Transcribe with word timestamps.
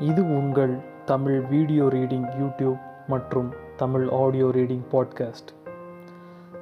இது 0.00 0.24
உங்கள் 0.24 0.78
Tamil 1.04 1.40
video 1.40 1.84
reading 1.84 2.28
YouTube 2.40 2.80
மற்றும் 3.06 3.52
தமிழ் 3.76 4.08
ஆடியோ 4.10 4.46
ரீடிங் 4.46 4.82
பாட்காஸ்ட். 4.92 5.50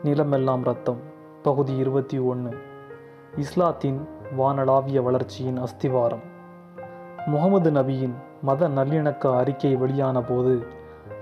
நிலமெல்லாம் 0.04 0.62
ரத்தம் 0.62 0.96
பகுதி 1.42 1.76
இருபத்தி 1.76 2.18
ஒன்று 2.18 2.56
இஸ்லாத்தின் 3.36 4.08
வானளாவிய 4.38 5.02
வளர்ச்சியின் 5.02 5.58
அஸ்திவாரம். 5.58 6.22
முகமது 7.26 7.70
நபியின் 7.70 8.14
மத 8.42 8.68
நல்லிணக்க 8.68 9.36
அறிக்கை 9.36 9.76
வெளியான 9.76 10.22
போது 10.22 10.66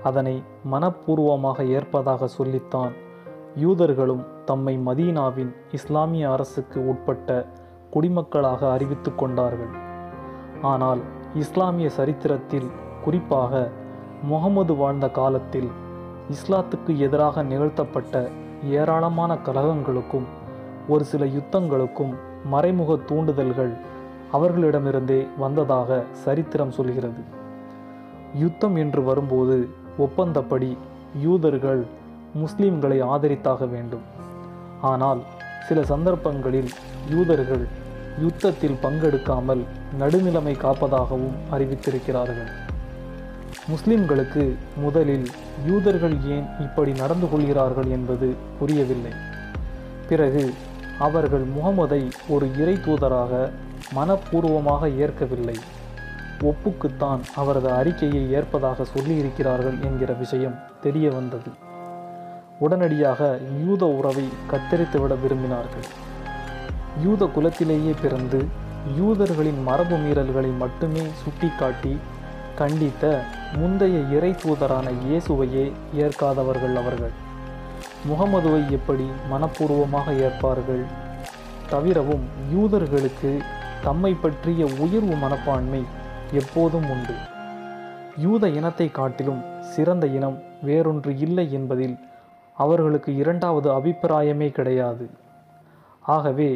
அதனை 0.03 0.43
மனப்பூர்வமாக 0.71 1.67
ஏற்பதாக 1.67 2.27
சொல்லித்தான் 2.27 2.93
யூதர்களும் 3.55 4.25
தம்மை 4.45 4.79
மதீனாவின் 4.85 5.55
இஸ்லாமிய 5.71 6.31
அரசுக்கு 6.31 6.87
உட்பட்ட 6.87 7.45
குடிமக்களாக 7.93 8.71
அறிவித்து 8.71 9.15
கொண்டார்கள். 9.15 9.73
ஆனால் 10.61 10.99
இஸ்லாமிய 11.35 11.89
சரித்திரத்தில் 11.89 12.71
குறிப்பாக 13.03 13.69
முகமது 14.23 14.75
வாழ்ந்த 14.75 15.09
காலத்தில் 15.09 15.69
இஸ்லாத்துக்கு 16.31 16.97
எதிராக 16.97 17.43
நிகழ்த்தப்பட்ட 17.43 18.29
ஏராளமான 18.63 19.33
கலகங்களுக்கும் 19.33 20.23
ஒரு 20.87 21.03
சில 21.03 21.25
யுத்தங்களுக்கும் 21.25 22.13
மறைமுக 22.43 22.93
தூண்டுதல்கள் 22.93 23.77
அவர்களிடமிருந்தே 24.33 25.27
வந்ததாக 25.37 26.03
சரித்திரம் 26.11 26.71
சொல்கிறது. 26.71 27.21
யுத்தம் 28.35 28.75
என்று 28.75 29.03
வரும்போது 29.03 29.69
ஒப்பந்தப்படி 29.97 30.77
யூதர்கள் 31.21 31.85
முஸ்லிம்களை 32.37 33.03
ஆதரித்தாக 33.03 33.69
வேண்டும். 33.69 34.01
ஆனால் 34.81 35.21
சில 35.67 35.83
சந்தர்ப்பங்களில் 35.83 36.69
யூதர்கள் 37.09 37.67
யுத்தத்தில் 38.23 38.79
பங்கெடுக்காமல் 38.83 39.61
நடுநிலைமை 39.99 40.55
காப்பதாகவும் 40.63 41.35
அறிவித்திருக்கிறார்கள். 41.51 42.51
முஸ்லிம்களுக்கு 43.71 44.43
முதலில் 44.83 45.27
யூதர்கள் 45.67 46.15
ஏன் 46.35 46.47
இப்படி 46.59 46.91
நடந்து 47.01 47.29
கொள்கிறார்கள் 47.29 47.89
என்பது 47.97 48.27
புரியவில்லை. 48.59 49.13
பிறகு 50.09 50.43
அவர்கள் 51.07 51.45
முகமதை 51.55 52.01
ஒரு 52.27 52.45
இறை 52.61 52.75
தூதராக 52.85 53.33
மனப்பூர்வமாக 53.95 54.89
ஏற்கவில்லை. 55.03 55.57
ஒப்புக்குத்தான் 56.49 57.21
அவரது 57.35 57.69
அறிக்கையை 57.71 58.23
ஏற்பதாக 58.31 58.85
சொல்லியிருக்கிறார்கள் 58.95 59.77
என்கிற 59.89 60.13
விஷயம் 60.13 60.59
தெரிய 60.81 61.07
வந்தது 61.09 61.51
உடனடியாக 62.65 63.21
யூத 63.65 63.85
உறவை 63.99 64.25
கத்தரித்துவிட 64.51 65.15
விரும்பினார்கள். 65.23 65.87
யூத 67.03 67.25
குலத்திலேயே 67.25 67.93
பிறந்து 68.01 68.39
யூதர்களின் 68.97 69.59
மரபு 69.63 69.95
மீறல்களை 69.95 70.51
மட்டுமே 70.57 71.03
சுட்டிக்காட்டி 71.21 71.93
கண்டித்த 72.55 73.03
முந்தைய 73.57 73.97
இறை 74.15 74.29
தூதரான 74.43 74.87
இயேசுவையே 75.05 75.65
ஏற்காதவர்கள் 76.03 76.75
அவர்கள். 76.81 77.13
முகமதுவை 78.09 78.61
எப்படி 78.77 79.07
மனப்பூர்வமாக 79.31 80.07
ஏற்பார்கள்? 80.25 80.83
தவிரவும் 81.69 82.25
யூதர்களுக்கு 82.53 83.31
தம்மை 83.83 84.13
பற்றிய 84.13 84.65
உயர்வு 84.65 85.15
மனப்பான்மை 85.15 85.81
எப்போதும் 86.31 86.87
உண்டு. 86.89 87.15
யூத 88.17 88.49
இனத்தை 88.49 88.87
காட்டிலும் 88.91 89.41
சிறந்த 89.73 90.05
இனம் 90.07 90.37
வேறொன்று 90.65 91.11
இல்லை 91.25 91.45
என்பதில் 91.51 91.95
அவர்களுக்கு 92.55 93.15
இரண்டாவது 93.15 93.69
அபிப்பிராயமே 93.71 94.49
கிடையாது. 94.51 95.05
ஆகவே 96.01 96.49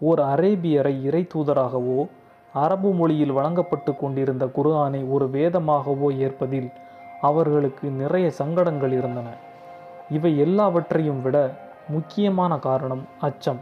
ஓர் 0.00 0.20
அரேபியரை 0.20 1.02
இறை 1.02 1.26
தூதராகவோ 1.34 2.08
அரபு 2.52 2.92
மொழியில் 2.92 3.32
வழங்கப்பட்டு 3.32 3.96
கொண்டிருந்த 3.96 4.46
குர்ஆனை 4.46 5.10
ஒரு 5.10 5.26
வேதமாகவோ 5.26 6.18
ஏற்பதில் 6.18 6.68
அவர்களுக்கு 7.20 7.88
நிறைய 7.88 8.30
சங்கடங்கள் 8.30 8.92
இருந்தன. 8.92 9.28
இவை 10.10 10.38
எல்லாவற்றையும் 10.38 11.22
விட 11.22 11.36
முக்கியமான 11.88 12.58
காரணம் 12.58 13.04
அச்சம். 13.20 13.60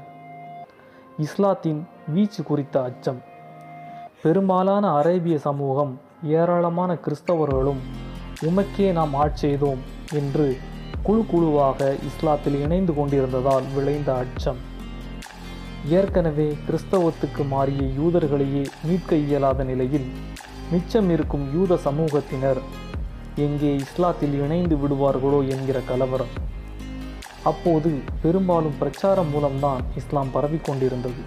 இஸ்லாத்தின் 1.19 1.87
வீச்சு 2.09 2.43
குறித்த 2.43 2.83
அச்சம். 2.83 3.21
பெரும்பாலான 4.23 4.91
அரேபிய 4.91 5.39
சமூகம் 5.39 6.01
ஏராளமான 6.23 6.99
கிறிஸ்தவர்களும் 7.05 7.83
உமக்கே 8.43 8.93
நாம் 8.93 9.15
ஆட்செய்தோம் 9.15 9.83
என்று 10.13 10.57
குழு 11.03 11.25
குழுவாக 11.27 11.95
இஸ்லாத்தில் 12.11 12.61
இணைந்து 12.61 12.95
கொண்டிருந்ததால் 12.95 13.67
விளைந்த 13.75 14.15
அச்சம். 14.15 14.66
ஏற்கனவே 15.89 16.57
கிறிஸ்தவத்துக்கு 16.67 17.49
மாறிய 17.49 17.83
யூதர்களையே 17.83 18.67
மீட்க 18.83 19.15
இயலாத 19.15 19.65
நிலையில் 19.65 20.07
மிச்சம் 20.71 21.11
இருக்கும் 21.11 21.55
யூத 21.55 21.75
சமூகத்தினர் 21.85 22.61
எங்கே 23.37 23.77
இஸ்லாத்தில் 23.77 24.35
இணைந்து 24.45 24.77
விடுவார்களோ 24.77 25.49
என்கிற 25.49 25.81
கலவரம். 25.81 26.29
அப்போது 27.43 27.91
பெரும்பாலும் 28.23 28.79
பிரச்சாரம் 28.79 29.31
மூலம்தான் 29.31 29.83
இஸ்லாம் 29.97 30.31
பரவிக்கொண்டிருந்தது. 30.35 31.23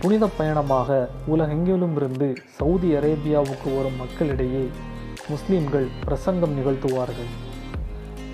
புனித 0.00 0.26
பயணமாக 0.26 1.08
உலகெங்கிலும் 1.26 1.96
இருந்து 1.96 2.36
சவுதி 2.58 2.96
அரேபியாவுக்கு 2.96 3.76
வரும் 3.76 3.96
மக்களிடையே 3.96 4.68
முஸ்லிம்கள் 5.28 5.88
பிரசங்கம் 6.04 6.58
நிகழ்த்துவார்கள். 6.58 7.32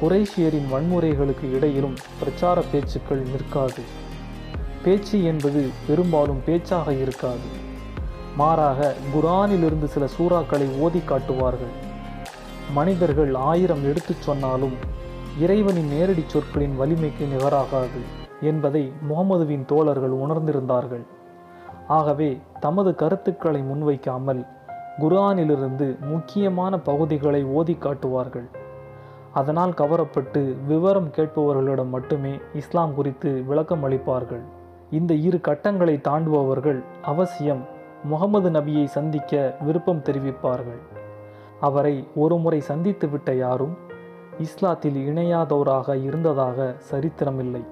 குரேஷியரின் 0.01 0.69
வன்முறைகளுக்கு 0.73 1.55
இடையிலும் 1.55 1.97
பிரச்சார 2.19 2.61
பேச்சுக்கள் 2.61 3.23
நிற்காது. 3.23 3.83
பேச்சு 4.85 5.25
என்பது 5.25 5.69
பெரும்பாலும் 5.87 6.41
பேச்சாக 6.47 6.93
இருக்காது. 6.93 7.47
மாறாக 8.37 8.95
குரானிலிருந்து 9.15 9.85
சில 9.85 10.07
சூறாக்களை 10.19 10.79
ஓதி 10.79 10.99
காட்டுவார்கள். 10.99 11.75
மனிதர்கள் 12.75 13.35
ஆயிரம் 13.35 13.85
எடுத்துச் 13.85 14.23
சொன்னாலும் 14.23 14.77
இறைவனின் 15.39 15.89
நேரடி 15.89 16.25
சொற்களின் 16.27 16.77
வலிமைக்கு 16.77 17.27
நிகராகாது 17.27 18.01
என்பதை 18.41 18.93
முகமதுவின் 19.09 19.65
தோழர்கள் 19.65 20.11
உணர்ந்திருந்தார்கள். 20.11 21.05
ஆகவே 21.89 22.41
தமது 22.61 22.95
கருத்துக்களை 22.95 23.61
முன்வைக்காமல் 23.61 24.47
குர்ஆனிலிருந்து 25.01 25.99
முக்கியமான 26.01 26.79
பகுதிகளை 26.79 27.45
ஓதி 27.45 27.75
காட்டுவார்கள். 27.75 28.49
அதனால் 29.33 29.71
கவரப்பட்டு 29.71 30.57
விவரம் 30.67 31.11
கேட்பவர்களிடம் 31.17 31.89
மட்டுமே 31.89 32.39
இஸ்லாம் 32.55 32.95
குறித்து 32.95 33.43
விளக்கம் 33.47 33.85
அளிப்பார்கள் 33.85 34.45
இந்த 34.91 35.15
இரு 35.15 35.41
கட்டங்களை 35.41 36.01
தாண்டுபவர்கள் 36.09 36.85
அவசியம் 37.03 37.65
முகமது 38.05 38.51
நபியை 38.51 38.85
சந்திக்க 38.85 39.57
விருப்பம் 39.61 40.03
தெரிவிப்பார்கள். 40.03 40.79
அவரை 41.61 42.07
ஒருமுறை 42.15 42.63
சந்தித்துவிட்ட 42.69 43.37
யாரும் 43.37 43.77
இஸ்லாத்தில் 44.39 44.99
இணையாதோராக 45.11 45.97
இருந்ததாக 46.03 46.77
சரித்திரமில்லை. 46.91 47.63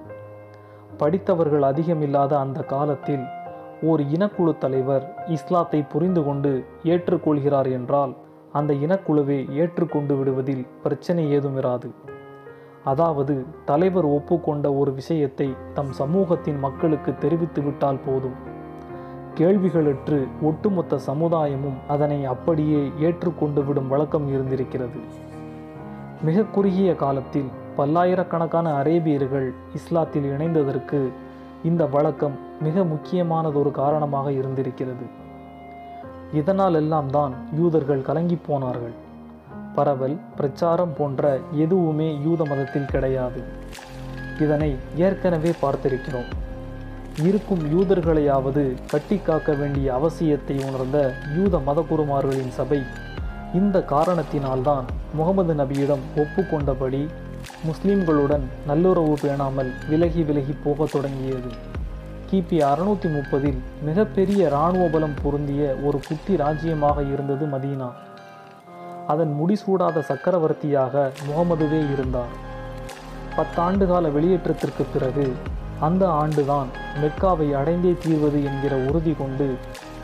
படித்தவர்கள் 0.96 1.62
அதிகமில்லாத 1.62 2.32
அந்த 2.38 2.60
காலத்தில் 2.62 3.24
ஓர் 3.82 4.00
இனக்குழு 4.00 4.58
தலைவர் 4.58 5.14
இஸ்லாத்தை 5.26 5.82
புரிந்து 5.82 6.24
கொண்டு 6.24 6.64
ஏற்றுக்கொள்கிறார் 6.82 7.70
என்றால் 7.70 8.16
அந்த 8.52 8.74
இனக்குழுவை 8.74 9.52
ஏற்றுக்கொண்டு 9.52 10.16
விடுவதில் 10.16 10.66
பிரச்சனை 10.82 11.30
ஏதும் 11.30 11.56
இராது 11.56 11.90
அதாவது 12.90 13.34
தலைவர் 13.64 14.06
ஒப்புக்கொண்ட 14.06 14.66
ஒரு 14.78 14.90
விஷயத்தை 14.92 15.46
தம் 15.74 15.92
சமூகத்தின் 15.92 16.58
மக்களுக்கு 16.58 17.12
தெரிவித்து 17.18 17.62
விட்டால் 17.62 18.04
போதும். 18.06 18.36
கேள்விகளற்று 19.34 20.18
ஒட்டுமொத்த 20.42 20.98
சமுதாயமும் 21.06 21.78
அதனை 21.88 22.24
அப்படியே 22.24 22.82
ஏற்றுக்கொண்டு 23.00 23.62
விடும் 23.64 23.88
வழக்கம் 23.88 24.28
இருந்திருக்கிறது. 24.28 25.00
மிக 26.22 26.42
குறுகிய 26.42 26.90
காலத்தில் 26.94 27.50
பல்லாயிரக்கணக்கான 27.76 28.68
அரேபியர்கள் 28.82 29.48
இஸ்லாத்தில் 29.78 30.28
இணைந்ததற்கு 30.34 31.00
இந்த 31.64 31.86
வழக்கம் 31.86 32.36
மிக 32.62 32.84
முக்கியமானதொரு 32.84 33.70
காரணமாக 33.70 34.32
இருந்திருக்கிறது. 34.32 35.06
இதனால் 36.32 36.74
எல்லாம் 36.74 37.10
தான் 37.10 37.34
யூதர்கள் 37.58 38.06
கலங்கி 38.08 38.38
போனார்கள். 38.46 38.96
பரவல் 39.76 40.16
பிரச்சாரம் 40.36 40.94
போன்ற 40.98 41.38
எதுவுமே 41.64 42.08
யூத 42.24 42.44
மதத்தில் 42.44 42.90
கிடையாது. 42.94 43.40
இதனை 44.40 44.70
ஏற்கனவே 44.96 45.52
பார்த்திருக்கிறோம். 45.62 46.30
இருக்கும் 47.26 47.62
யூதர்களையாவது 47.74 48.62
கட்டி 48.90 49.16
காக்க 49.18 49.52
வேண்டிய 49.52 49.86
அவசியத்தை 49.98 50.56
உணர்ந்த 50.68 50.98
யூத 51.36 51.60
மதகுருமார்களின் 51.68 52.52
சபை 52.58 52.80
இந்த 53.54 53.78
காரணத்தினால்தான் 53.90 54.86
முகமது 55.14 55.54
நபியிடம் 55.54 56.04
ஒப்புக்கொண்டபடி 56.16 57.02
முஸ்லிம்களுடன் 57.68 58.44
நல்லுறவு 58.66 59.14
பேணாமல் 59.22 59.70
விலகி 59.88 60.22
விலகி 60.22 60.54
போகத் 60.64 60.92
தொடங்கியது. 60.92 61.50
கிபி 62.30 62.58
அறுநூற்றி 62.70 63.08
முப்பதில் 63.08 63.60
மிகப்பெரிய 63.84 64.40
இராணுவ 64.46 64.86
பலம் 64.86 65.16
பொருந்திய 65.22 65.62
ஒரு 65.84 66.00
குட்டி 66.08 66.36
ராஜ்யமாக 66.36 67.02
இருந்தது 67.12 67.46
மதீனா. 67.46 67.88
அதன் 69.06 69.32
முடிசூடாத 69.40 69.98
சக்கரவர்த்தியாக 70.00 71.12
முகமதுவே 71.28 71.80
இருந்தார். 71.92 72.34
பத்தாண்டு 73.36 73.86
கால 73.86 74.08
வெளியேற்றத்திற்கு 74.08 74.84
பிறகு 74.92 75.26
அந்த 75.80 76.06
ஆண்டுதான் 76.22 76.68
மெக்காவை 77.02 77.48
அடைந்தே 77.60 77.92
தீர்வது 78.04 78.38
என்கிற 78.44 78.76
உறுதி 78.88 79.14
கொண்டு 79.18 79.48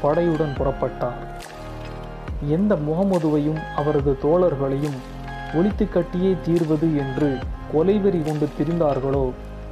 படையுடன் 0.03 0.57
புறப்பட்டார். 0.59 1.21
எந்த 2.49 2.75
முகமதுவையும் 2.89 3.61
அவரது 3.77 4.19
தோழர்களையும் 4.23 4.99
ஒழித்து 5.55 5.89
கட்டியே 5.95 6.33
தீர்வது 6.47 6.89
என்று 7.05 7.31
கொலைவெறி 7.75 8.21
கொண்டு 8.25 8.49
திரிந்தார்களோ 8.59 9.25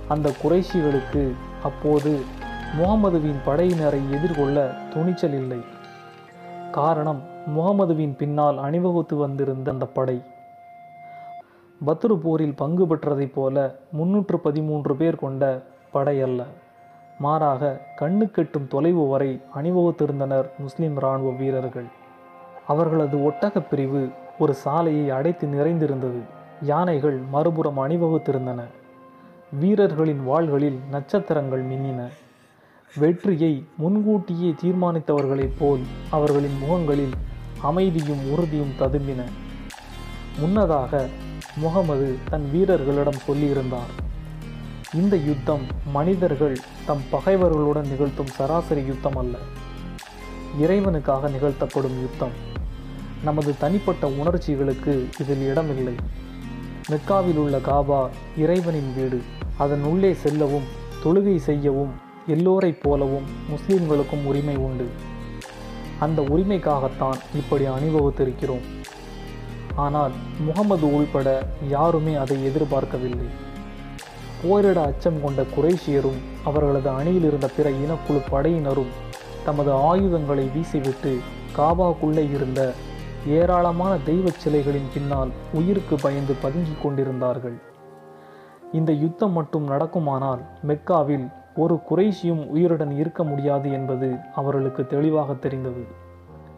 அந்த 0.08 0.30
குறைஷிகளுக்கு 0.42 1.24
அப்போது 1.62 2.12
முகமதுவின் 2.78 3.40
படையினரை 3.46 4.02
எதிர்கொள்ள 4.10 4.58
துணிச்சல் 4.94 5.32
இல்லை. 5.32 5.60
காரணம் 6.70 7.22
முகமதுவின் 7.56 8.16
பின்னால் 8.16 8.58
அணிவகுத்து 8.58 9.16
வந்திருந்த 9.16 9.70
அந்த 9.70 9.86
படை. 9.86 10.22
பத்ரு 11.86 12.16
போரில் 12.16 12.54
பங்கு 12.54 12.86
பெற்றதைப் 12.86 13.34
போல 13.34 13.74
முன்னூற்று 13.92 14.40
பதிமூன்று 14.40 14.96
பேர் 14.96 15.16
கொண்ட 15.16 15.62
படை 15.92 16.22
அல்ல. 16.22 16.44
மாறாக 17.18 17.80
கண்ணு 18.00 18.30
கெட்டும் 18.30 18.66
தொலைவு 18.66 19.08
வரை 19.08 19.40
அணிவகுத்திருந்தனர் 19.54 20.50
முஸ்லிம் 20.58 20.96
இராணுவ 20.96 21.30
வீரர்கள். 21.30 21.84
அவர்களது 22.66 23.16
ஒட்டகப் 23.16 23.70
பிரிவு 23.70 24.08
ஒரு 24.38 24.54
சாலையை 24.54 25.10
அடைத்து 25.10 25.46
நிறைந்திருந்தது. 25.46 26.18
யானைகள் 26.62 27.18
மறுபுறம் 27.30 27.78
அணிவகுத்திருந்தன. 27.78 28.62
வீரர்களின் 29.60 30.28
வாள்களில் 30.28 30.78
நட்சத்திரங்கள் 30.90 31.66
மின்னின. 31.66 32.08
வெற்றியை 32.96 33.64
முன்கூட்டியே 33.76 34.54
தீர்மானித்தவர்களைப் 34.62 35.56
போல் 35.58 35.80
அவர்களின் 36.10 36.58
முகங்களில் 36.58 37.10
அமைதியும் 37.60 38.30
உறுதியும் 38.30 38.72
ததும்பின. 38.78 39.24
முன்னதாக 40.38 41.08
முகமது 41.56 42.16
தன் 42.30 42.50
வீரர்களிடம் 42.52 43.22
சொல்லியிருந்தார் 43.26 43.92
இந்த 44.94 45.16
யுத்தம் 45.16 45.60
மனிதர்கள் 45.86 46.56
தம் 46.86 47.00
பகைவர்களுடன் 47.12 47.88
நிகழ்த்தும் 47.88 48.26
சராசரி 48.26 48.84
யுத்தம் 48.84 49.16
அல்ல. 49.16 49.36
இறைவனுக்காக 50.62 51.30
நிகழ்த்தப்படும் 51.30 52.00
யுத்தம். 52.00 52.48
நமது 53.24 53.54
தனிப்பட்ட 53.58 54.08
உணர்ச்சிகளுக்கு 54.08 55.08
இதில் 55.20 55.46
இடமில்லை. 55.46 55.94
மெக்காவில் 56.88 57.36
உள்ள 57.36 57.58
காபா 57.58 58.08
இறைவனின் 58.36 58.94
வீடு. 58.96 59.20
அதன் 59.56 59.82
உள்ளே 59.82 60.12
செல்லவும் 60.12 60.64
தொழுகை 61.04 61.36
செய்யவும் 61.36 62.08
எல்லோரைப் 62.30 62.82
போலவும் 62.82 63.28
முஸ்லிம்களுக்கும் 63.52 64.24
உரிமை 64.24 64.56
உண்டு. 64.56 64.86
அந்த 65.98 66.22
உரிமைக்காகத்தான் 66.22 67.18
இப்படி 67.34 67.64
அனுபவித்திருக்கிறோம் 67.68 68.66
ஆனால் 69.74 70.14
முகமது 70.40 70.86
உள்பட 70.94 71.28
யாருமே 71.68 72.14
அதை 72.14 72.36
எதிர்பார்க்கவில்லை. 72.44 73.28
போரிட 74.42 74.78
அச்சம் 74.82 75.22
கொண்ட 75.22 75.42
குறைஷியரும் 75.56 76.20
அவர்களது 76.44 76.88
அணியில் 76.88 77.24
இருந்த 77.24 77.48
பிற 77.56 77.70
இனக்குழு 77.82 78.20
படையினரும் 78.30 78.92
தமது 79.44 79.72
ஆயுதங்களை 79.72 80.46
வீசிவிட்டு 80.56 81.12
காபாக்குள்ளே 81.56 82.24
இருந்த 82.32 82.60
ஏராளமான 83.26 83.92
தெய்வச் 84.04 84.40
சிலைகளின் 84.44 84.92
பின்னால் 84.94 85.30
உயிருக்கு 85.54 85.96
பயந்து 85.96 86.34
பதுங்கிக் 86.42 86.82
கொண்டிருந்தார்கள். 86.82 87.58
இந்த 88.72 88.92
யுத்தம் 88.92 89.32
மட்டும் 89.32 89.66
நடக்குமானால் 89.70 90.42
மெக்காவில் 90.62 91.26
ஒரு 91.56 91.80
குறைஷியும் 91.90 92.46
உயிருடன் 92.46 92.90
இருக்க 92.90 93.24
முடியாது 93.24 93.72
என்பது 93.72 94.16
அவர்களுக்கு 94.34 94.86
தெளிவாக 94.86 95.34
தெரிந்தது. 95.34 95.84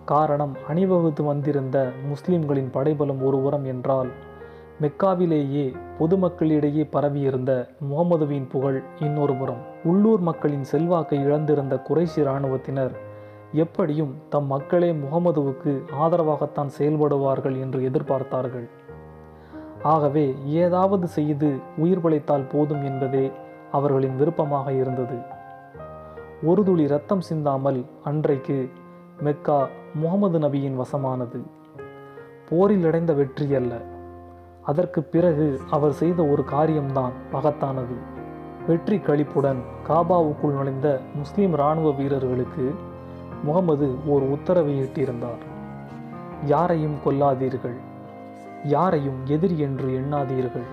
காரணம் 0.05 0.57
அணிவகுத்து 0.69 1.25
வந்திருந்த 1.25 1.91
முஸ்லிம்களின் 2.09 2.71
படைபலம் 2.71 3.23
ஒரு 3.23 3.43
உரம் 3.43 3.65
என்றால் 3.65 4.09
மெக்காவிலேயே 4.81 5.77
பொதுமக்களிடையே 5.99 6.87
பரவியிருந்த 6.91 7.69
முகமதுவின் 7.91 8.49
புகழ் 8.49 8.83
இன்னொரு 9.01 9.35
புறம். 9.35 9.59
உள்ளூர் 9.85 10.21
மக்களின் 10.21 10.65
செல்வாக்கை 10.65 11.27
இழந்திருந்த 11.27 11.81
குறைஷி 11.89 12.17
இராணுவத்தினர் 12.17 12.93
எப்படியும் 13.53 14.15
தம் 14.29 14.47
மக்களே 14.47 14.93
முகமதுவுக்கு 14.93 15.83
ஆதரவாகத்தான் 16.01 16.71
செயல்படுவார்கள் 16.79 17.61
என்று 17.61 17.91
எதிர்பார்த்தார்கள். 17.91 18.69
ஆகவே 19.83 20.35
ஏதாவது 20.45 21.07
செய்து 21.07 21.59
உயிர் 21.77 22.01
பிழைத்தால் 22.01 22.49
போதும் 22.53 22.85
என்பதே 22.85 23.31
அவர்களின் 23.73 24.17
விருப்பமாக 24.17 24.73
இருந்தது. 24.73 25.19
ஒரு 26.43 26.65
துளி 26.65 26.87
ரத்தம் 26.87 27.21
சிந்தாமல் 27.21 27.81
அன்றைக்கு 28.05 28.71
மெக்கா 29.21 29.59
முகமது 29.95 30.39
நபியின் 30.39 30.81
வசமானது. 30.81 31.41
போரில் 32.49 32.87
அடைந்த 32.87 33.13
வெற்றி 33.13 33.55
அல்ல. 33.55 33.73
அதற்கு 34.63 35.03
பிறகு 35.03 35.61
அவர் 35.71 35.93
செய்த 35.93 36.25
ஒரு 36.25 36.45
காரியம்தான் 36.45 37.15
மகத்தானது 37.33 37.97
வெற்றி 38.67 38.99
கழிப்புடன் 38.99 39.61
காபாவுக்குள் 39.89 40.57
நுழைந்த 40.57 40.89
முஸ்லிம் 41.15 41.53
இராணுவ 41.53 41.91
வீரர்களுக்கு 41.91 42.75
முகமது 43.45 43.87
ஓர் 44.07 44.23
உத்தரவை 44.23 44.75
இட்டிருந்தார். 44.83 45.43
யாரையும் 46.45 46.99
கொல்லாதீர்கள். 47.05 47.79
யாரையும் 48.65 49.19
எதிரி 49.27 49.59
என்று 49.59 49.89
எண்ணாதீர்கள். 50.01 50.69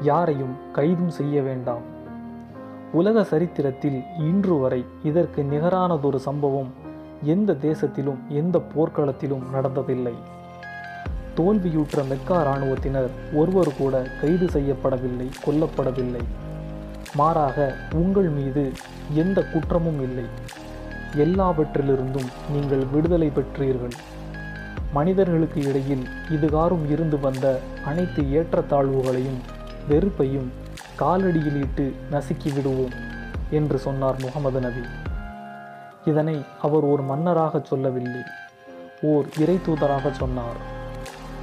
யாரையும் 0.00 0.54
கைதும் 0.74 1.14
செய்ய 1.18 1.42
வேண்டாம். 1.42 1.86
உலக 2.92 3.24
சரித்திரத்தில் 3.24 4.02
இன்று 4.18 4.58
வரை 4.58 4.84
இதற்கு 5.02 5.42
நிகரானதொரு 5.42 6.16
சம்பவம் 6.16 6.68
எந்த 7.24 7.52
தேசத்திலும் 7.52 8.16
எந்த 8.28 8.62
போர்க்களத்திலும் 8.76 9.42
நடந்ததில்லை. 9.54 10.14
தோல்வியுற்ற 11.34 12.04
மெக்கா 12.04 12.40
இராணுவத்தினர் 12.40 13.10
ஒருவர் 13.34 13.76
கூட 13.76 14.02
கைது 14.20 14.46
செய்யப்படவில்லை 14.46 15.28
கொல்லப்படவில்லை. 15.46 16.20
மாறாக 17.14 17.74
உங்கள் 17.94 18.28
மீது 18.28 18.72
எந்த 19.14 19.42
குற்றமும் 19.42 20.02
இல்லை. 20.02 20.24
எல்லாவற்றிலிருந்தும் 21.16 22.28
நீங்கள் 22.52 22.84
விடுதலை 22.92 23.30
பெற்றீர்கள். 23.30 23.92
மனிதர்களுக்கு 24.92 25.68
இடையில் 25.68 26.02
இதுகாரும் 26.30 26.90
இருந்து 26.90 27.20
வந்த 27.20 27.60
அனைத்து 27.84 28.22
ஏற்றத்தாழ்வுகளையும் 28.22 29.40
வெறுப்பையும் 29.88 30.48
காலடியில் 30.98 31.60
இட்டு 31.60 31.96
நசுக்கி 32.10 32.54
விடுவோம் 32.54 32.92
என்று 33.50 33.78
சொன்னார் 33.78 34.20
முகமது 34.20 34.60
நபி. 34.60 34.80
இதனை 36.04 36.44
அவர் 36.62 36.82
ஒரு 36.82 37.02
மன்னராக 37.02 37.60
சொல்லவில்லை 37.64 38.20
ஓர் 39.02 39.26
இறை 39.38 39.58
தூதராக 39.66 40.12
சொன்னார். 40.12 40.76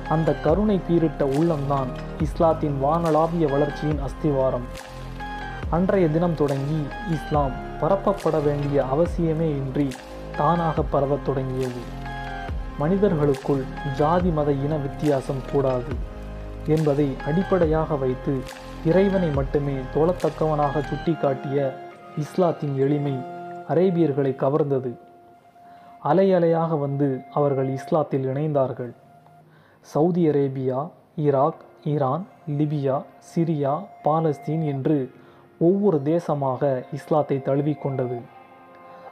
அந்த 0.09 0.33
கருணை 0.33 0.81
பீரிட்ட 0.89 1.23
உள்ளம்தான் 1.25 1.87
இஸ்லாத்தின் 2.21 2.83
வானளாவிய 2.83 3.51
வளர்ச்சியின் 3.51 3.99
அஸ்திவாரம். 3.99 4.67
அன்றைய 5.69 6.07
தினம் 6.07 6.35
தொடங்கி 6.35 6.87
இஸ்லாம் 7.11 7.51
பரப்பப்பட 7.81 8.43
வேண்டிய 8.43 8.83
அவசியமே 8.83 9.49
இன்றி 9.59 9.87
தானாக 10.37 10.81
பரவத் 10.81 11.25
தொடங்கியது. 11.25 11.81
மனிதர்களுக்குள் 12.79 13.63
ஜாதி 13.95 14.29
மத 14.29 14.51
இன 14.51 14.75
வித்தியாசம் 14.75 15.41
கூடாது. 15.51 16.13
என்பதை 16.67 17.07
அடிப்படையாக 17.25 17.95
வைத்து 17.95 18.33
இறைவனை 18.85 19.29
மட்டுமே 19.29 19.75
தோழத்தக்கவனாக 19.93 20.81
சுட்டிக்காட்டிய 20.89 21.73
இஸ்லாத்தின் 22.17 22.75
எளிமை 22.77 23.15
அரேபியர்களை 23.69 24.31
கவர்ந்தது. 24.35 24.91
அலை 25.99 26.33
அலையாக 26.33 26.79
வந்து 26.79 27.21
அவர்கள் 27.33 27.69
இஸ்லாத்தில் 27.69 28.25
இணைந்தார்கள். 28.31 28.93
Saudi 29.81 30.29
Arabia 30.29 30.89
Iraq 31.15 31.61
Iran 31.83 32.25
Libya 32.49 33.03
Syria 33.31 33.73
Palestine 34.03 34.63
என்று 34.63 35.11
ஒவ்வொரு 35.59 35.97
தேசமாக 36.03 36.83
இஸ்லாத்தை 36.93 37.41
தழுவிக்கொண்டது. 37.45 38.17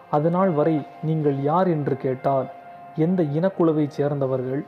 அதனால் 0.10 0.52
வரை 0.52 0.82
நீங்கள் 1.04 1.42
யார் 1.42 1.68
என்று 1.68 1.98
கேட்டால் 1.98 2.48
எந்த 2.96 3.24
இனக்குழுவைச் 3.24 3.96
சேர்ந்தவர்கள் 3.98 4.64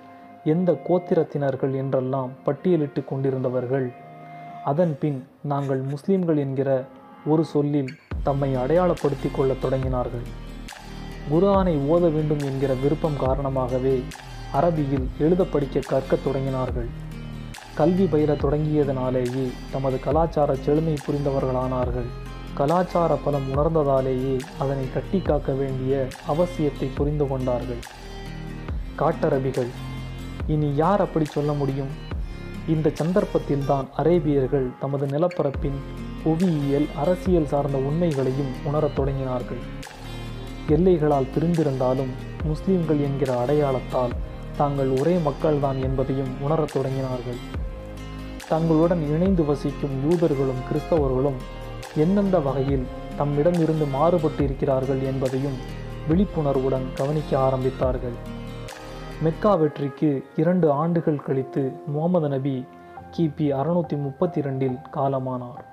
எந்த 0.46 0.82
கோத்திரத்தினர்கள் 0.88 1.76
என்றெல்லாம் 1.76 2.32
பட்டியலிட்டு 2.46 3.04
கொண்டிருந்தவர்கள். 3.06 3.94
அதன்பின் 4.64 5.28
நாங்கள் 5.42 5.80
முஸ்லிம்கள் 5.80 6.38
என்கிற 6.38 6.86
ஒரு 7.26 7.46
சொல்லில் 7.46 7.90
தம்மை 8.24 8.56
அடையாளப்படுத்தி 8.56 9.32
கொள்ளத் 9.32 9.64
தொடங்கினார்கள். 9.64 10.26
குர்ஆனை 11.32 11.78
ஓத 11.78 12.14
வேண்டும் 12.14 12.40
என்கிற 12.40 12.74
விருப்பம் 12.74 13.18
காரணமாகவே 13.18 14.04
அரபியில் 14.54 15.08
எழுத 15.20 15.44
படிக்க 15.44 15.80
கற்கத் 15.80 16.20
தொடங்கினார்கள். 16.26 16.88
கல்வி 17.76 18.06
பயில 18.06 18.34
தொடங்கியதனாலேயே 18.34 19.52
தமது 19.72 20.00
கலாச்சார 20.00 20.56
செழுமை 20.56 20.94
புரிந்தவர்களானார்கள். 20.94 22.10
கலாச்சார 22.54 23.16
பலம் 23.16 23.52
உணர்ந்ததாலேயே 23.54 24.40
அதனை 24.60 24.94
கட்டி 24.94 25.20
காக்க 25.20 25.54
வேண்டிய 25.54 26.08
அவசியத்தை 26.28 26.88
புரிந்து 26.96 27.28
கொண்டார்கள். 27.28 27.82
காட்டரபிகள். 28.98 29.68
இனி 30.48 30.76
யார் 30.76 31.02
அப்படி 31.02 31.26
சொல்ல 31.26 31.52
முடியும்? 31.52 31.88
இந்த 32.68 32.92
சந்தர்ப்பத்தில்தான் 33.04 33.86
அரேபியர்கள் 33.98 34.68
தமது 34.80 35.06
நிலப்பரப்பின் 35.06 35.80
புவியியல் 36.24 36.88
அரசியல் 36.96 37.48
சார்ந்த 37.48 37.78
உண்மைகளையும் 37.78 38.52
உணரத் 38.64 39.00
தொடங்கினார்கள். 39.00 39.62
எல்லைகளால் 40.68 41.28
பிரிந்திருந்தாலும் 41.36 42.14
முஸ்லிம்கள் 42.44 43.00
என்கிற 43.00 43.46
அடையாளத்தால் 43.46 44.12
தாங்கள் 44.58 44.90
ஒரே 44.90 45.16
மக்கள்தான் 45.16 45.82
என்பதையும் 45.82 46.42
உணரத் 46.42 46.78
தொடங்கினார்கள். 46.78 47.38
தங்களுடன் 48.48 49.10
இணைந்து 49.16 49.46
வசிக்கும் 49.46 50.12
யூதர்களும் 50.12 50.64
கிறிஸ்தவர்களும் 50.72 51.40
எந்தெந்த 51.96 52.40
வகையில் 52.40 52.86
தம்மிடமிருந்து 53.20 53.90
மாறுபட்டு 53.90 54.44
இருக்கிறார்கள் 54.44 55.02
என்பதையும் 55.04 55.58
விழிப்புணர்வுடன் 56.08 56.86
கவனிக்க 56.96 57.38
ஆரம்பித்தார்கள். 57.38 58.18
மெக்கா 59.24 59.56
வெற்றிக்கு 59.56 60.24
இரண்டு 60.36 60.72
ஆண்டுகள் 60.72 61.24
கழித்து 61.24 61.72
முகமது 61.86 62.30
நபி 62.30 62.66
கிபி 63.18 63.46
அறுநூற்றி 63.52 64.02
முப்பத்தி 64.02 64.42
ரெண்டில் 64.42 64.78
காலமானார். 64.96 65.64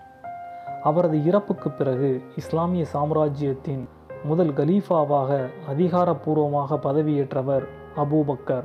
அவரது 0.82 1.25
இறப்புக்கு 1.25 1.70
பிறகு 1.70 2.22
இஸ்லாமிய 2.37 2.84
சாம்ராஜ்யத்தின் 2.84 3.88
முதல் 4.25 4.50
கலீஃபாவாக 4.50 5.50
அதிகாரப்பூர்வமாக 5.70 6.78
பதவியேற்றவர் 6.82 7.66
அபூபக்கர். 7.96 8.64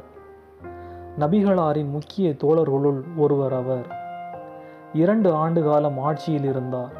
நபிகளாரின் 1.19 1.89
முக்கிய 1.89 2.29
தோழர்களுள் 2.29 3.03
ஒருவர் 3.17 3.53
அவர். 3.53 3.85
இரண்டு 4.93 5.33
ஆண்டு 5.33 5.63
காலம் 5.63 5.99
ஆட்சியில் 5.99 6.43
இருந்தார். 6.43 6.91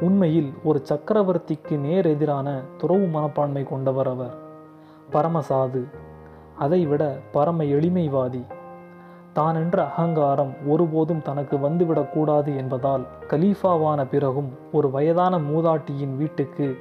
உண்மையில் 0.00 0.52
ஒரு 0.64 0.82
சக்கரவர்த்திக்கு 0.88 1.78
நேர் 1.78 2.06
எதிரான 2.06 2.60
துறவு 2.78 3.06
மனப்பான்மை 3.06 3.64
கொண்டவர் 3.64 4.08
அவர். 4.08 4.34
பரமசாது. 5.10 6.02
அதைவிட 6.58 7.20
பரம 7.32 7.64
எளிமைவாதி. 7.64 8.44
தான் 9.32 9.54
என்ற 9.54 9.84
அகங்காரம் 9.84 10.54
ஒருபோதும் 10.66 11.22
தனக்கு 11.22 11.56
வந்துவிடக்கூடாது 11.56 12.56
என்பதால் 12.56 13.06
கலீஃபாவான 13.28 14.06
பிறகும் 14.10 14.50
ஒரு 14.72 14.90
வயதான 14.90 15.38
மூதாட்டியின் 15.38 16.16
வீட்டுக்கு 16.16 16.76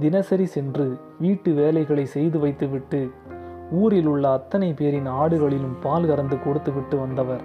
தினசரி 0.00 0.46
சென்று 0.46 0.98
வீட்டு 1.18 1.52
வேலைகளை 1.52 2.04
செய்து 2.04 2.38
வைத்துவிட்டு 2.38 3.10
ஊரில் 3.70 4.06
உள்ள 4.06 4.30
அத்தனை 4.30 4.72
பேரின் 4.72 5.08
ஆடுகளிலும் 5.08 5.76
பால் 5.80 6.06
கறந்து 6.06 6.42
கொடுத்துவிட்டு 6.42 6.98
வந்தவர். 6.98 7.40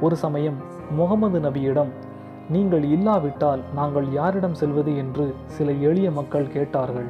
ஒரு 0.00 0.16
சமயம் 0.16 0.56
முகமது 0.90 1.40
நபியிடம் 1.40 1.88
நீங்கள் 2.50 2.82
இல்லாவிட்டால் 2.82 3.60
நாங்கள் 3.74 4.12
யாரிடம் 4.12 4.54
செல்வது? 4.54 4.96
என்று 4.96 5.34
சில 5.46 5.72
எளிய 5.72 6.10
மக்கள் 6.10 6.48
கேட்டார்கள். 6.48 7.06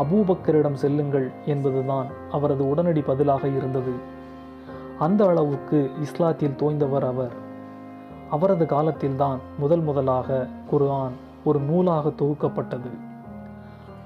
அபூபக்கரிடம் 0.00 0.72
செல்லுங்கள் 0.72 1.30
என்பதுதான் 1.46 2.06
அவரது 2.30 2.68
உடனடி 2.68 3.00
பதிலாக 3.00 3.48
இருந்தது. 3.48 3.92
அந்த 4.98 5.26
அளவுக்கு 5.26 5.90
இஸ்லாத்தில் 6.04 6.56
தோய்ந்தவர் 6.56 7.06
அவர். 7.06 7.32
அவரது 8.30 8.66
காலத்தில்தான் 8.66 9.38
முதல் 9.58 9.80
முதலாக 9.80 10.46
குர்ஆன் 10.70 11.12
ஒரு 11.44 11.60
நூலாக 11.60 12.08
தொகுக்கப்பட்டது. 12.08 12.90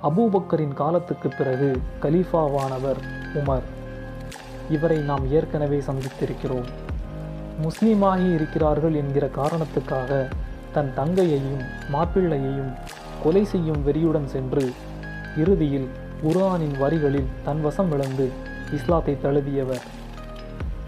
அபூபக்கரின் 0.03 0.75
காலத்துக்கு 0.75 1.29
பிறகு 1.29 1.81
கலீஃபாவானவர் 2.03 3.01
உமர். 3.35 3.63
இவரை 4.71 4.99
நாம் 4.99 5.31
ஏற்கனவே 5.31 5.79
சந்தித்திருக்கிறோம். 5.79 6.69
முஸ்லீமாகி 7.63 8.35
இருக்கிறார்கள் 8.35 8.95
என்கிற 8.95 9.27
காரணத்துக்காக 9.27 10.31
தன் 10.73 10.93
தங்கையையும் 10.97 11.65
மாப்பிள்ளையையும் 11.93 12.73
கொலை 13.23 13.45
செய்யும் 13.45 13.87
வெறியுடன் 13.87 14.25
சென்று 14.25 14.73
இறுதியில் 15.39 15.89
குரானின் 16.23 16.77
வரிகளில் 16.79 17.31
தன் 17.45 17.61
வசம் 17.61 17.93
இழந்து 17.93 18.31
இஸ்லாத்தை 18.73 19.17
தழுவியவர். 19.23 19.85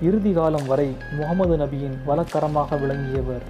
இறுதி 0.00 0.32
காலம் 0.32 0.66
வரை 0.66 0.96
முகமது 1.12 1.56
நபியின் 1.56 1.96
வலக்கரமாக 2.06 2.80
விளங்கியவர். 2.80 3.42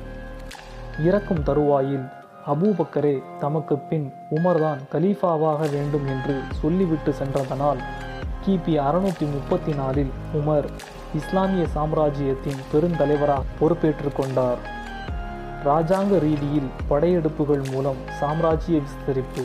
இறக்கும் 1.05 1.43
தருவாயில் 1.43 2.07
அபூபக்கரே 2.47 3.23
தமக்கு 3.39 3.77
பின் 3.79 4.13
உமர்தான் 4.31 4.81
கலீஃபாவாக 4.93 5.71
வேண்டும் 5.71 6.07
என்று 6.07 6.37
சொல்லிவிட்டு 6.61 7.13
சென்றதனால் 7.13 7.79
கிபி 8.47 8.75
அறுநூற்றி 8.79 9.27
முப்பத்தி 9.33 9.73
நாலில் 9.73 10.13
உமர் 10.35 10.69
இஸ்லாமிய 11.15 11.67
சாம்ராஜ்யத்தின் 11.67 12.61
பெருந்தலைவராக 12.73 13.43
பொறுப்பேற்றுக் 13.59 14.17
கொண்டார். 14.17 14.59
இராஜாங்க 15.65 16.19
ரீதியில் 16.19 16.71
படையெடுப்புகள் 16.91 17.71
மூலம் 17.71 17.97
சாம்ராஜ்ய 18.21 18.79
விஸ்தரிப்பு. 18.79 19.45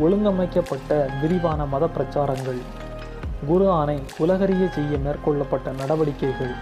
ஒழுங்கமைக்கப்பட்ட 0.00 1.20
விரிவான 1.20 1.66
மத 1.66 1.88
பிரச்சாரங்கள். 1.88 2.58
குர்ஆனை 3.48 4.02
உலகறிய 4.18 4.68
செய்ய 4.68 4.96
மேற்கொள்ளப்பட்ட 4.96 5.74
நடவடிக்கைகள். 5.74 6.52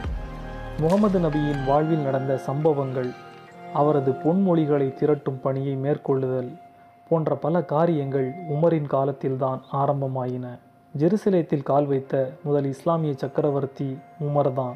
முகமது 0.79 1.19
நபியின் 1.19 1.65
வாழ்வில் 1.67 1.99
நடந்த 1.99 2.37
சம்பவங்கள். 2.37 3.11
அவரது 3.73 4.11
பொன்மொழிகளை 4.11 4.95
திரட்டும் 4.95 5.41
பணியை 5.41 5.77
மேற்கொள்ளுதல் 5.77 6.59
போன்ற 7.09 7.35
பல 7.35 7.63
காரியங்கள் 7.63 8.33
உமரின் 8.51 8.87
காலத்தில்தான் 8.87 9.63
ஆரம்பமாயின. 9.73 10.59
ஜெருசலேத்தில் 10.99 11.63
கால் 11.63 11.87
வைத்த 11.87 12.33
முதல் 12.43 12.65
இஸ்லாமிய 12.65 13.13
சக்கரவர்த்தி 13.13 13.99
உமர்தான் 14.21 14.75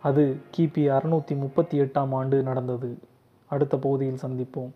அது 0.00 0.40
கிபி 0.56 0.84
அறுநூற்றி 0.96 1.36
முப்பத்தி 1.36 1.80
எட்டாம் 1.80 2.08
ஆண்டு 2.10 2.42
நடந்தது. 2.42 2.98
அடுத்த 3.46 3.76
பகுதியில் 3.76 4.20
சந்திப்போம். 4.22 4.68